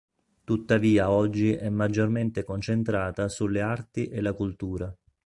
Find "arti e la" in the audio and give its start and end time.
3.61-4.33